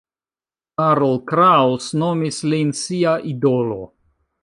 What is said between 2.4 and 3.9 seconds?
lin sia idolo.